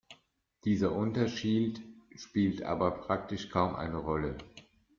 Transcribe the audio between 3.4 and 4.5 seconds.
kaum eine Rolle.